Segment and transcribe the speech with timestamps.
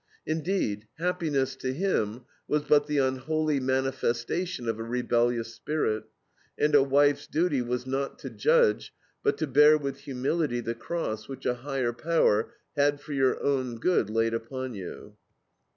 [0.25, 6.05] Indeed, happiness to him was but the unholy manifestation of a rebellious spirit,
[6.57, 11.27] and a wife's duty was not to judge, but "to bear with humility the cross
[11.27, 15.17] which a higher power had for your own good laid upon you."